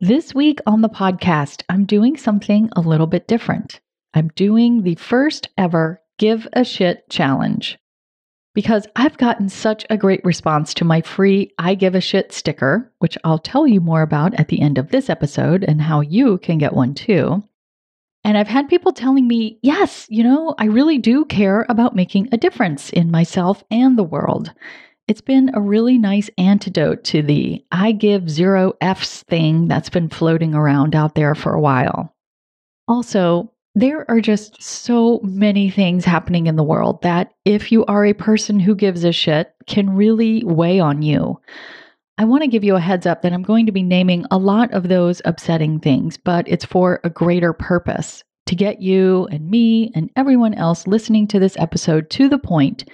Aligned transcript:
This 0.00 0.32
week 0.32 0.60
on 0.64 0.80
the 0.80 0.88
podcast, 0.88 1.64
I'm 1.68 1.84
doing 1.84 2.16
something 2.16 2.70
a 2.76 2.80
little 2.80 3.08
bit 3.08 3.26
different. 3.26 3.80
I'm 4.14 4.28
doing 4.36 4.84
the 4.84 4.94
first 4.94 5.48
ever 5.58 6.00
Give 6.18 6.46
a 6.52 6.64
Shit 6.64 7.10
challenge. 7.10 7.76
Because 8.54 8.86
I've 8.94 9.18
gotten 9.18 9.48
such 9.48 9.84
a 9.90 9.96
great 9.96 10.24
response 10.24 10.72
to 10.74 10.84
my 10.84 11.00
free 11.00 11.50
I 11.58 11.74
Give 11.74 11.96
a 11.96 12.00
Shit 12.00 12.32
sticker, 12.32 12.92
which 13.00 13.18
I'll 13.24 13.40
tell 13.40 13.66
you 13.66 13.80
more 13.80 14.02
about 14.02 14.34
at 14.34 14.46
the 14.46 14.60
end 14.60 14.78
of 14.78 14.92
this 14.92 15.10
episode 15.10 15.64
and 15.64 15.82
how 15.82 16.00
you 16.00 16.38
can 16.38 16.58
get 16.58 16.74
one 16.74 16.94
too. 16.94 17.42
And 18.22 18.38
I've 18.38 18.46
had 18.46 18.68
people 18.68 18.92
telling 18.92 19.26
me, 19.26 19.58
yes, 19.64 20.06
you 20.08 20.22
know, 20.22 20.54
I 20.58 20.66
really 20.66 20.98
do 20.98 21.24
care 21.24 21.66
about 21.68 21.96
making 21.96 22.28
a 22.30 22.36
difference 22.36 22.90
in 22.90 23.10
myself 23.10 23.64
and 23.68 23.98
the 23.98 24.04
world. 24.04 24.52
It's 25.08 25.22
been 25.22 25.50
a 25.54 25.60
really 25.60 25.96
nice 25.96 26.28
antidote 26.36 27.02
to 27.04 27.22
the 27.22 27.64
I 27.72 27.92
give 27.92 28.28
zero 28.28 28.74
F's 28.82 29.22
thing 29.22 29.66
that's 29.66 29.88
been 29.88 30.10
floating 30.10 30.54
around 30.54 30.94
out 30.94 31.14
there 31.14 31.34
for 31.34 31.54
a 31.54 31.60
while. 31.60 32.14
Also, 32.88 33.50
there 33.74 34.04
are 34.10 34.20
just 34.20 34.62
so 34.62 35.18
many 35.22 35.70
things 35.70 36.04
happening 36.04 36.46
in 36.46 36.56
the 36.56 36.62
world 36.62 37.00
that, 37.02 37.32
if 37.46 37.72
you 37.72 37.86
are 37.86 38.04
a 38.04 38.12
person 38.12 38.60
who 38.60 38.74
gives 38.74 39.02
a 39.02 39.12
shit, 39.12 39.54
can 39.66 39.88
really 39.88 40.44
weigh 40.44 40.78
on 40.78 41.00
you. 41.00 41.40
I 42.18 42.24
want 42.24 42.42
to 42.42 42.48
give 42.48 42.64
you 42.64 42.76
a 42.76 42.80
heads 42.80 43.06
up 43.06 43.22
that 43.22 43.32
I'm 43.32 43.42
going 43.42 43.64
to 43.64 43.72
be 43.72 43.82
naming 43.82 44.26
a 44.30 44.36
lot 44.36 44.72
of 44.74 44.88
those 44.88 45.22
upsetting 45.24 45.80
things, 45.80 46.18
but 46.18 46.46
it's 46.48 46.66
for 46.66 47.00
a 47.02 47.08
greater 47.08 47.54
purpose 47.54 48.24
to 48.48 48.56
get 48.56 48.80
you 48.80 49.28
and 49.30 49.50
me 49.50 49.92
and 49.94 50.08
everyone 50.16 50.54
else 50.54 50.86
listening 50.86 51.28
to 51.28 51.38
this 51.38 51.54
episode 51.58 52.08
to 52.08 52.30
the 52.30 52.38
point 52.38 52.88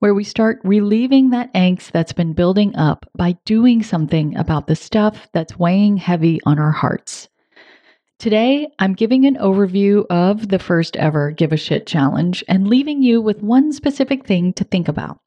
where 0.00 0.12
we 0.12 0.22
start 0.22 0.60
relieving 0.64 1.30
that 1.30 1.52
angst 1.54 1.92
that's 1.92 2.12
been 2.12 2.34
building 2.34 2.76
up 2.76 3.06
by 3.16 3.32
doing 3.46 3.82
something 3.82 4.36
about 4.36 4.66
the 4.66 4.76
stuff 4.76 5.26
that's 5.32 5.58
weighing 5.58 5.96
heavy 5.96 6.38
on 6.44 6.58
our 6.58 6.72
hearts. 6.72 7.26
Today, 8.18 8.68
I'm 8.78 8.92
giving 8.92 9.24
an 9.24 9.36
overview 9.36 10.04
of 10.10 10.48
the 10.48 10.58
first 10.58 10.94
ever 10.98 11.30
Give 11.30 11.54
a 11.54 11.56
Shit 11.56 11.86
challenge 11.86 12.44
and 12.46 12.68
leaving 12.68 13.02
you 13.02 13.22
with 13.22 13.42
one 13.42 13.72
specific 13.72 14.26
thing 14.26 14.52
to 14.54 14.64
think 14.64 14.88
about. 14.88 15.20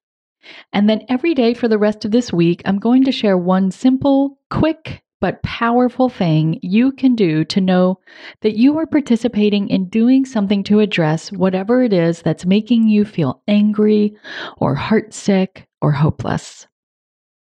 And 0.74 0.88
then 0.88 1.06
every 1.10 1.34
day 1.34 1.56
for 1.56 1.68
the 1.68 1.80
rest 1.80 2.06
of 2.06 2.12
this 2.12 2.32
week, 2.32 2.62
I'm 2.66 2.78
going 2.78 3.04
to 3.06 3.12
share 3.12 3.38
one 3.38 3.72
simple, 3.72 4.38
quick, 4.52 5.02
but 5.22 5.42
powerful 5.44 6.10
thing 6.10 6.60
you 6.62 6.92
can 6.92 7.16
do 7.16 7.46
to 7.46 7.62
know 7.62 8.00
that 8.42 8.58
you 8.58 8.78
are 8.78 8.88
participating 8.88 9.70
in 9.70 9.88
doing 9.88 10.26
something 10.26 10.64
to 10.64 10.82
address 10.82 11.32
whatever 11.32 11.84
it 11.84 11.94
is 11.94 12.22
that's 12.22 12.46
making 12.46 12.90
you 12.90 13.06
feel 13.06 13.42
angry 13.48 14.14
or 14.58 14.76
heartsick 14.76 15.64
or 15.82 15.92
hopeless. 15.92 16.68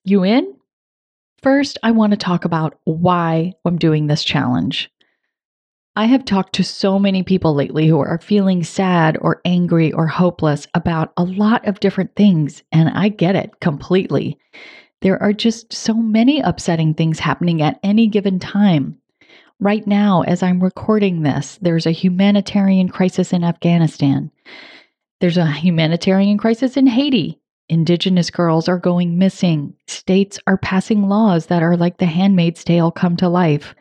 You 0.05 0.23
in? 0.23 0.53
First, 1.41 1.79
I 1.81 1.91
want 1.91 2.11
to 2.11 2.17
talk 2.17 2.45
about 2.45 2.79
why 2.83 3.53
I'm 3.65 3.77
doing 3.77 4.07
this 4.07 4.23
challenge. 4.23 4.89
I 5.95 6.05
have 6.05 6.23
talked 6.23 6.53
to 6.53 6.63
so 6.63 6.99
many 6.99 7.23
people 7.23 7.53
lately 7.53 7.87
who 7.87 7.99
are 7.99 8.19
feeling 8.21 8.63
sad 8.63 9.17
or 9.19 9.41
angry 9.43 9.91
or 9.91 10.07
hopeless 10.07 10.65
about 10.73 11.11
a 11.17 11.23
lot 11.23 11.67
of 11.67 11.81
different 11.81 12.15
things, 12.15 12.63
and 12.71 12.89
I 12.89 13.09
get 13.09 13.35
it 13.35 13.59
completely. 13.59 14.37
There 15.01 15.21
are 15.21 15.33
just 15.33 15.73
so 15.73 15.95
many 15.95 16.39
upsetting 16.41 16.93
things 16.93 17.19
happening 17.19 17.61
at 17.61 17.79
any 17.83 18.07
given 18.07 18.39
time. 18.39 18.97
Right 19.59 19.85
now, 19.85 20.21
as 20.21 20.43
I'm 20.43 20.63
recording 20.63 21.21
this, 21.21 21.57
there's 21.61 21.85
a 21.85 21.91
humanitarian 21.91 22.89
crisis 22.89 23.33
in 23.33 23.43
Afghanistan. 23.43 24.31
There's 25.19 25.37
a 25.37 25.51
humanitarian 25.51 26.37
crisis 26.37 26.77
in 26.77 26.87
Haiti. 26.87 27.39
Indigenous 27.69 28.29
girls 28.29 28.67
are 28.67 28.77
going 28.77 29.17
missing. 29.17 29.75
States 29.87 30.39
are 30.45 30.57
passing 30.57 31.07
laws 31.07 31.45
that 31.45 31.63
are 31.63 31.77
like 31.77 31.97
the 31.97 32.05
handmaid's 32.05 32.63
tale 32.63 32.91
come 32.91 33.15
to 33.17 33.29
life. 33.29 33.73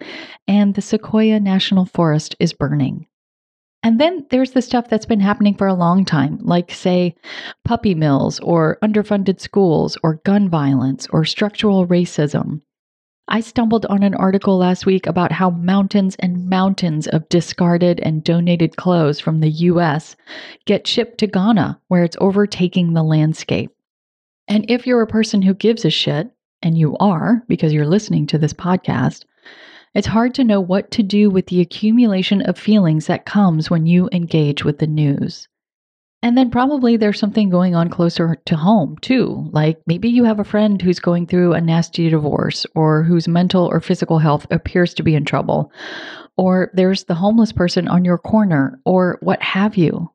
And 0.47 0.75
the 0.75 0.83
Sequoia 0.83 1.41
National 1.41 1.87
Forest 1.87 2.37
is 2.39 2.53
burning. 2.53 3.07
And 3.83 3.99
then 3.99 4.27
there's 4.31 4.53
the 4.53 4.61
stuff 4.63 4.89
that's 4.89 5.07
been 5.07 5.21
happening 5.21 5.55
for 5.55 5.67
a 5.67 5.75
long 5.75 6.05
time, 6.05 6.39
like, 6.43 6.71
say, 6.71 7.15
puppy 7.65 7.95
mills 7.95 8.39
or 8.41 8.79
underfunded 8.83 9.41
schools 9.41 9.97
or 10.03 10.21
gun 10.25 10.51
violence 10.51 11.07
or 11.13 11.25
structural 11.25 11.87
racism. 11.87 12.61
I 13.29 13.41
stumbled 13.41 13.87
on 13.87 14.03
an 14.03 14.15
article 14.15 14.59
last 14.59 14.87
week 14.87 15.07
about 15.07 15.33
how 15.33 15.51
mountains 15.51 16.17
and 16.19 16.49
mountains 16.49 17.07
of 17.07 17.29
discarded 17.29 18.01
and 18.01 18.25
donated 18.25 18.77
clothes 18.77 19.21
from 19.21 19.41
the 19.41 19.51
US 19.51 20.17
get 20.67 20.87
shipped 20.87 21.19
to 21.19 21.27
Ghana, 21.27 21.81
where 21.89 22.05
it's 22.05 22.17
overtaking 22.21 22.93
the 22.93 23.05
landscape. 23.05 23.71
And 24.49 24.69
if 24.69 24.87
you're 24.87 25.01
a 25.01 25.07
person 25.07 25.43
who 25.43 25.55
gives 25.55 25.85
a 25.85 25.91
shit, 25.91 26.31
and 26.63 26.77
you 26.77 26.97
are 26.99 27.43
because 27.49 27.73
you're 27.73 27.87
listening 27.87 28.27
to 28.27 28.39
this 28.39 28.53
podcast, 28.53 29.25
it's 29.95 30.07
hard 30.07 30.35
to 30.35 30.45
know 30.45 30.61
what 30.61 30.91
to 30.93 31.03
do 31.03 31.31
with 31.31 31.47
the 31.47 31.61
accumulation 31.61 32.43
of 32.43 32.59
feelings 32.59 33.07
that 33.07 33.27
comes 33.27 33.71
when 33.71 33.87
you 33.87 34.09
engage 34.13 34.65
with 34.65 34.79
the 34.79 34.87
news. 34.87 35.49
And 36.23 36.37
then 36.37 36.51
probably 36.51 36.97
there's 36.97 37.19
something 37.19 37.49
going 37.49 37.75
on 37.75 37.89
closer 37.89 38.37
to 38.45 38.57
home 38.57 38.99
too. 39.01 39.49
Like 39.53 39.81
maybe 39.87 40.09
you 40.09 40.25
have 40.25 40.39
a 40.39 40.45
friend 40.45 40.81
who's 40.81 41.01
going 41.01 41.27
through 41.27 41.55
a 41.55 41.61
nasty 41.61 42.11
divorce 42.11 42.67
or 42.75 43.03
whose 43.03 43.27
mental 43.27 43.67
or 43.67 43.81
physical 43.81 44.19
health 44.19 44.47
appears 44.51 44.93
to 44.95 45.03
be 45.03 45.15
in 45.15 45.25
trouble. 45.25 45.73
Or 46.37 46.71
there's 46.75 47.05
the 47.05 47.15
homeless 47.15 47.53
person 47.53 47.89
on 47.89 48.05
your 48.05 48.19
corner 48.19 48.79
or 48.85 49.19
what 49.23 49.43
have 49.43 49.77
you. 49.77 50.11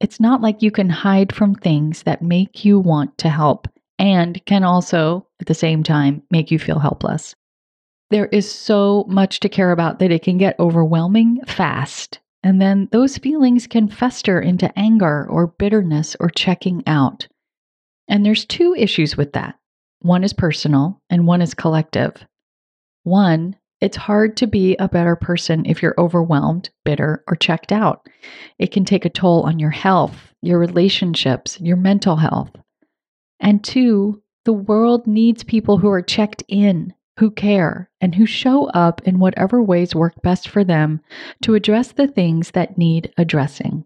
It's 0.00 0.20
not 0.20 0.42
like 0.42 0.62
you 0.62 0.70
can 0.70 0.90
hide 0.90 1.34
from 1.34 1.54
things 1.54 2.02
that 2.04 2.22
make 2.22 2.64
you 2.64 2.78
want 2.78 3.16
to 3.18 3.28
help 3.28 3.68
and 3.98 4.44
can 4.44 4.64
also, 4.64 5.26
at 5.40 5.46
the 5.46 5.54
same 5.54 5.82
time, 5.82 6.22
make 6.30 6.50
you 6.50 6.58
feel 6.58 6.78
helpless. 6.78 7.34
There 8.10 8.26
is 8.26 8.50
so 8.50 9.04
much 9.08 9.40
to 9.40 9.48
care 9.48 9.70
about 9.70 9.98
that 9.98 10.10
it 10.10 10.22
can 10.22 10.38
get 10.38 10.58
overwhelming 10.58 11.40
fast. 11.46 12.20
And 12.42 12.60
then 12.60 12.88
those 12.92 13.18
feelings 13.18 13.66
can 13.66 13.88
fester 13.88 14.40
into 14.40 14.76
anger 14.78 15.26
or 15.28 15.48
bitterness 15.48 16.16
or 16.20 16.30
checking 16.30 16.82
out. 16.86 17.26
And 18.08 18.24
there's 18.24 18.46
two 18.46 18.74
issues 18.74 19.16
with 19.16 19.32
that 19.32 19.56
one 20.00 20.22
is 20.22 20.32
personal 20.32 21.00
and 21.10 21.26
one 21.26 21.42
is 21.42 21.54
collective. 21.54 22.24
One, 23.02 23.56
it's 23.80 23.96
hard 23.96 24.36
to 24.38 24.46
be 24.46 24.76
a 24.76 24.88
better 24.88 25.16
person 25.16 25.66
if 25.66 25.82
you're 25.82 25.94
overwhelmed, 25.98 26.70
bitter, 26.84 27.24
or 27.28 27.36
checked 27.36 27.72
out. 27.72 28.06
It 28.58 28.72
can 28.72 28.84
take 28.84 29.04
a 29.04 29.10
toll 29.10 29.42
on 29.42 29.58
your 29.58 29.70
health, 29.70 30.32
your 30.42 30.58
relationships, 30.58 31.60
your 31.60 31.76
mental 31.76 32.16
health. 32.16 32.50
And 33.40 33.62
two, 33.62 34.22
the 34.44 34.52
world 34.52 35.06
needs 35.06 35.44
people 35.44 35.78
who 35.78 35.90
are 35.90 36.02
checked 36.02 36.42
in, 36.48 36.94
who 37.18 37.30
care, 37.30 37.90
and 38.00 38.14
who 38.14 38.26
show 38.26 38.66
up 38.68 39.02
in 39.02 39.18
whatever 39.18 39.62
ways 39.62 39.94
work 39.94 40.14
best 40.22 40.48
for 40.48 40.62
them 40.62 41.00
to 41.42 41.54
address 41.54 41.92
the 41.92 42.06
things 42.06 42.52
that 42.52 42.78
need 42.78 43.12
addressing. 43.18 43.84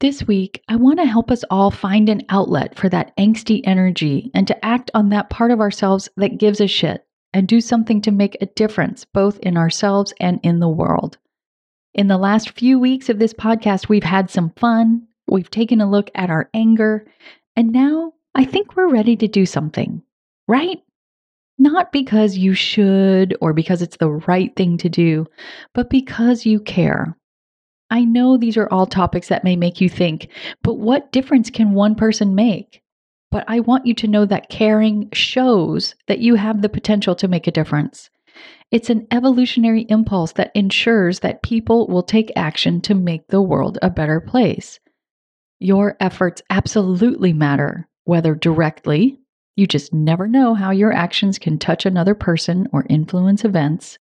This 0.00 0.26
week, 0.26 0.62
I 0.68 0.76
want 0.76 0.98
to 0.98 1.04
help 1.04 1.30
us 1.30 1.44
all 1.50 1.70
find 1.70 2.08
an 2.08 2.22
outlet 2.28 2.76
for 2.76 2.88
that 2.88 3.16
angsty 3.16 3.60
energy 3.64 4.30
and 4.34 4.46
to 4.48 4.64
act 4.64 4.90
on 4.94 5.10
that 5.10 5.30
part 5.30 5.50
of 5.50 5.60
ourselves 5.60 6.08
that 6.16 6.38
gives 6.38 6.60
a 6.60 6.66
shit 6.66 7.06
and 7.32 7.46
do 7.46 7.60
something 7.60 8.00
to 8.00 8.10
make 8.10 8.36
a 8.40 8.46
difference 8.46 9.04
both 9.04 9.38
in 9.40 9.56
ourselves 9.56 10.12
and 10.18 10.40
in 10.42 10.58
the 10.58 10.68
world. 10.68 11.18
In 11.94 12.08
the 12.08 12.18
last 12.18 12.50
few 12.50 12.80
weeks 12.80 13.08
of 13.08 13.18
this 13.18 13.34
podcast, 13.34 13.88
we've 13.88 14.02
had 14.02 14.30
some 14.30 14.50
fun, 14.56 15.06
we've 15.28 15.50
taken 15.50 15.80
a 15.80 15.90
look 15.90 16.10
at 16.14 16.30
our 16.30 16.48
anger, 16.54 17.06
and 17.54 17.70
now 17.70 18.14
I 18.34 18.44
think 18.44 18.74
we're 18.74 18.88
ready 18.88 19.16
to 19.16 19.28
do 19.28 19.46
something, 19.46 20.02
right? 20.48 20.80
Not 21.60 21.92
because 21.92 22.38
you 22.38 22.54
should 22.54 23.36
or 23.40 23.52
because 23.52 23.82
it's 23.82 23.98
the 23.98 24.10
right 24.10 24.56
thing 24.56 24.78
to 24.78 24.88
do, 24.88 25.26
but 25.74 25.90
because 25.90 26.46
you 26.46 26.58
care. 26.58 27.16
I 27.90 28.04
know 28.04 28.36
these 28.36 28.56
are 28.56 28.68
all 28.72 28.86
topics 28.86 29.28
that 29.28 29.44
may 29.44 29.56
make 29.56 29.80
you 29.80 29.88
think, 29.88 30.28
but 30.62 30.78
what 30.78 31.12
difference 31.12 31.50
can 31.50 31.72
one 31.72 31.94
person 31.94 32.34
make? 32.34 32.82
But 33.30 33.44
I 33.46 33.60
want 33.60 33.86
you 33.86 33.94
to 33.94 34.08
know 34.08 34.24
that 34.24 34.48
caring 34.48 35.10
shows 35.12 35.94
that 36.08 36.20
you 36.20 36.34
have 36.36 36.62
the 36.62 36.68
potential 36.68 37.14
to 37.16 37.28
make 37.28 37.46
a 37.46 37.52
difference. 37.52 38.08
It's 38.70 38.88
an 38.88 39.06
evolutionary 39.10 39.84
impulse 39.88 40.32
that 40.32 40.52
ensures 40.54 41.20
that 41.20 41.42
people 41.42 41.88
will 41.88 42.02
take 42.02 42.32
action 42.36 42.80
to 42.82 42.94
make 42.94 43.26
the 43.26 43.42
world 43.42 43.78
a 43.82 43.90
better 43.90 44.20
place. 44.20 44.80
Your 45.58 45.96
efforts 46.00 46.40
absolutely 46.48 47.32
matter, 47.34 47.86
whether 48.04 48.34
directly, 48.34 49.20
you 49.56 49.66
just 49.66 49.92
never 49.92 50.26
know 50.26 50.54
how 50.54 50.70
your 50.70 50.92
actions 50.92 51.38
can 51.38 51.58
touch 51.58 51.84
another 51.84 52.14
person 52.14 52.68
or 52.72 52.86
influence 52.88 53.44
events, 53.44 53.98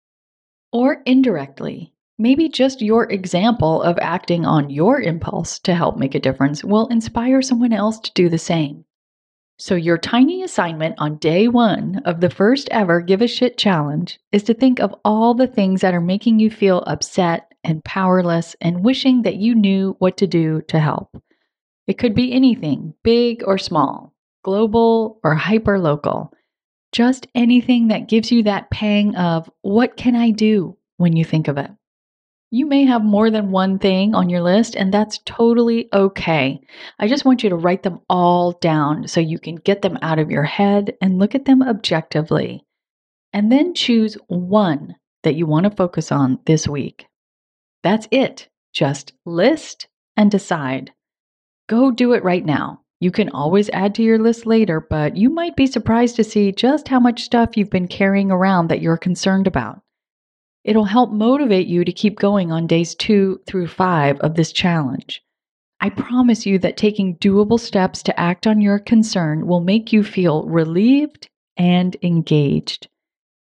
or 0.72 1.02
indirectly. 1.06 1.94
Maybe 2.18 2.50
just 2.50 2.82
your 2.82 3.10
example 3.12 3.82
of 3.82 3.98
acting 4.02 4.46
on 4.46 4.70
your 4.70 5.02
impulse 5.02 5.58
to 5.60 5.74
help 5.74 5.98
make 5.98 6.16
a 6.16 6.20
difference 6.20 6.64
will 6.64 6.88
inspire 6.88 7.42
someone 7.42 7.74
else 7.74 8.00
to 8.02 8.12
do 8.14 8.30
the 8.30 8.38
same. 8.38 8.84
So, 9.58 9.76
your 9.76 9.98
tiny 9.98 10.42
assignment 10.42 10.96
on 11.00 11.18
day 11.18 11.48
one 11.48 12.02
of 12.06 12.22
the 12.22 12.30
first 12.30 12.70
ever 12.72 13.02
Give 13.02 13.22
a 13.22 13.28
Shit 13.28 13.58
challenge 13.58 14.20
is 14.32 14.44
to 14.44 14.54
think 14.54 14.80
of 14.80 14.96
all 15.04 15.34
the 15.34 15.48
things 15.48 15.82
that 15.82 15.94
are 15.94 16.00
making 16.00 16.40
you 16.40 16.50
feel 16.50 16.84
upset 16.88 17.54
and 17.64 17.84
powerless 17.84 18.56
and 18.62 18.86
wishing 18.86 19.24
that 19.24 19.36
you 19.36 19.56
knew 19.56 19.96
what 20.00 20.16
to 20.18 20.28
do 20.28 20.62
to 20.70 20.80
help. 20.80 21.22
It 21.88 21.98
could 21.98 22.16
be 22.16 22.32
anything, 22.32 22.94
big 23.04 23.44
or 23.46 23.58
small, 23.58 24.14
global 24.44 25.20
or 25.24 25.36
hyper 25.36 25.80
local. 25.80 26.34
Just 26.92 27.28
anything 27.36 27.90
that 27.90 28.08
gives 28.08 28.32
you 28.32 28.44
that 28.44 28.72
pang 28.72 29.16
of, 29.16 29.50
what 29.62 29.96
can 29.98 30.16
I 30.16 30.32
do 30.32 30.78
when 30.98 31.16
you 31.16 31.24
think 31.24 31.48
of 31.48 31.58
it? 31.58 31.70
You 32.52 32.66
may 32.66 32.86
have 32.86 33.04
more 33.04 33.30
than 33.30 33.52
one 33.52 33.78
thing 33.78 34.16
on 34.16 34.28
your 34.28 34.42
list, 34.42 34.76
and 34.76 34.92
that's 34.92 35.20
totally 35.24 35.88
okay. 35.94 36.60
I 36.98 37.08
just 37.08 37.24
want 37.24 37.44
you 37.44 37.50
to 37.52 37.56
write 37.56 37.84
them 37.84 38.00
all 38.10 38.54
down 38.54 39.08
so 39.08 39.20
you 39.20 39.38
can 39.38 39.56
get 39.56 39.84
them 39.84 40.00
out 40.02 40.18
of 40.18 40.32
your 40.32 40.46
head 40.46 40.96
and 41.00 41.20
look 41.20 41.36
at 41.36 41.46
them 41.46 41.62
objectively. 41.62 42.66
And 43.34 43.52
then 43.52 43.76
choose 43.76 44.18
one 44.28 44.96
that 45.22 45.36
you 45.36 45.46
want 45.46 45.66
to 45.66 45.70
focus 45.76 46.12
on 46.12 46.40
this 46.46 46.68
week. 46.68 47.06
That's 47.84 48.08
it. 48.10 48.50
Just 48.74 49.14
list 49.26 49.88
and 50.18 50.32
decide. 50.32 50.92
Go 51.68 51.92
do 51.92 52.14
it 52.14 52.24
right 52.24 52.44
now. 52.44 52.82
You 53.02 53.12
can 53.12 53.30
always 53.30 53.70
add 53.70 53.96
to 53.96 54.04
your 54.04 54.20
list 54.20 54.46
later, 54.46 54.82
but 54.82 55.16
you 55.16 55.30
might 55.30 55.56
be 55.56 55.68
surprised 55.68 56.18
to 56.18 56.24
see 56.24 56.52
just 56.52 56.90
how 56.90 57.00
much 57.00 57.24
stuff 57.24 57.56
you've 57.56 57.70
been 57.70 57.88
carrying 57.88 58.30
around 58.30 58.68
that 58.68 58.82
you're 58.82 58.98
concerned 58.98 59.48
about. 59.48 59.82
It'll 60.66 60.84
help 60.84 61.12
motivate 61.12 61.68
you 61.68 61.86
to 61.86 61.94
keep 61.94 62.20
going 62.20 62.52
on 62.52 62.68
days 62.68 62.96
two 62.96 63.40
through 63.48 63.68
five 63.68 64.20
of 64.20 64.36
this 64.36 64.52
challenge. 64.52 65.24
I 65.80 65.90
promise 65.90 66.46
you 66.46 66.60
that 66.60 66.76
taking 66.76 67.16
doable 67.18 67.60
steps 67.60 68.04
to 68.04 68.20
act 68.20 68.46
on 68.46 68.60
your 68.60 68.80
concern 68.80 69.48
will 69.48 69.62
make 69.62 69.94
you 69.94 70.04
feel 70.04 70.44
relieved 70.44 71.30
and 71.56 71.96
engaged. 72.04 72.90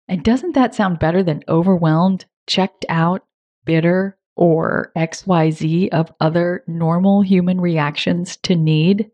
And 0.09 0.21
doesn't 0.21 0.53
that 0.55 0.75
sound 0.75 0.99
better 0.99 1.23
than 1.23 1.43
overwhelmed, 1.47 2.25
checked 2.45 2.85
out, 2.89 3.25
bitter, 3.63 4.17
or 4.35 4.91
XYZ 4.97 5.89
of 5.89 6.11
other 6.19 6.65
normal 6.67 7.21
human 7.21 7.61
reactions 7.61 8.35
to 8.43 8.55
need? 8.55 9.09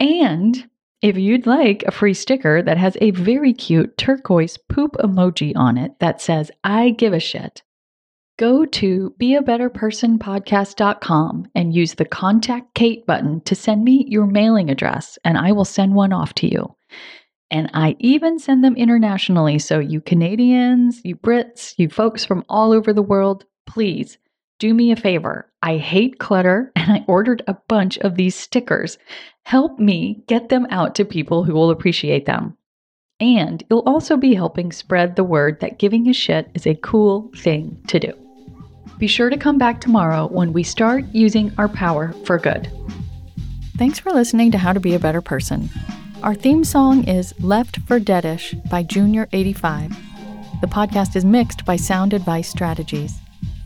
And 0.00 0.68
if 1.00 1.16
you'd 1.16 1.46
like 1.46 1.84
a 1.84 1.92
free 1.92 2.14
sticker 2.14 2.60
that 2.62 2.76
has 2.76 2.96
a 3.00 3.12
very 3.12 3.52
cute 3.52 3.96
turquoise 3.96 4.56
poop 4.56 4.94
emoji 4.94 5.52
on 5.56 5.78
it 5.78 5.92
that 6.00 6.20
says, 6.20 6.50
I 6.64 6.90
give 6.90 7.12
a 7.12 7.20
shit, 7.20 7.62
go 8.36 8.66
to 8.66 9.14
beabetterpersonpodcast.com 9.20 11.50
and 11.54 11.74
use 11.74 11.94
the 11.94 12.04
Contact 12.04 12.74
Kate 12.74 13.06
button 13.06 13.40
to 13.42 13.54
send 13.54 13.84
me 13.84 14.06
your 14.08 14.26
mailing 14.26 14.70
address, 14.70 15.18
and 15.24 15.38
I 15.38 15.52
will 15.52 15.64
send 15.64 15.94
one 15.94 16.12
off 16.12 16.34
to 16.34 16.48
you. 16.48 16.74
And 17.50 17.70
I 17.72 17.96
even 17.98 18.38
send 18.38 18.62
them 18.62 18.76
internationally. 18.76 19.58
So, 19.58 19.78
you 19.78 20.02
Canadians, 20.02 21.00
you 21.02 21.16
Brits, 21.16 21.72
you 21.78 21.88
folks 21.88 22.22
from 22.24 22.44
all 22.48 22.72
over 22.72 22.92
the 22.92 23.02
world, 23.02 23.46
please 23.66 24.18
do 24.58 24.74
me 24.74 24.90
a 24.90 24.96
favor. 24.96 25.50
I 25.62 25.76
hate 25.76 26.18
clutter 26.18 26.72
and 26.76 26.92
I 26.92 27.04
ordered 27.06 27.42
a 27.46 27.56
bunch 27.68 27.98
of 27.98 28.16
these 28.16 28.34
stickers. 28.34 28.98
Help 29.44 29.78
me 29.78 30.22
get 30.26 30.48
them 30.48 30.66
out 30.70 30.94
to 30.96 31.04
people 31.04 31.44
who 31.44 31.54
will 31.54 31.70
appreciate 31.70 32.26
them. 32.26 32.56
And 33.20 33.64
you'll 33.68 33.80
also 33.80 34.16
be 34.16 34.34
helping 34.34 34.70
spread 34.70 35.16
the 35.16 35.24
word 35.24 35.60
that 35.60 35.78
giving 35.78 36.08
a 36.08 36.12
shit 36.12 36.50
is 36.54 36.66
a 36.66 36.76
cool 36.76 37.32
thing 37.36 37.82
to 37.88 37.98
do. 37.98 38.12
Be 38.98 39.06
sure 39.06 39.30
to 39.30 39.36
come 39.36 39.58
back 39.58 39.80
tomorrow 39.80 40.28
when 40.28 40.52
we 40.52 40.62
start 40.62 41.04
using 41.12 41.52
our 41.58 41.68
power 41.68 42.12
for 42.24 42.38
good. 42.38 42.70
Thanks 43.76 43.98
for 43.98 44.10
listening 44.10 44.50
to 44.52 44.58
How 44.58 44.72
to 44.72 44.80
Be 44.80 44.94
a 44.94 44.98
Better 44.98 45.20
Person. 45.20 45.68
Our 46.22 46.34
theme 46.34 46.64
song 46.64 47.04
is 47.04 47.32
Left 47.40 47.78
for 47.82 48.00
Deadish 48.00 48.68
by 48.68 48.82
Junior85. 48.82 49.96
The 50.60 50.66
podcast 50.66 51.14
is 51.14 51.24
mixed 51.24 51.64
by 51.64 51.76
Sound 51.76 52.12
Advice 52.12 52.48
Strategies. 52.48 53.20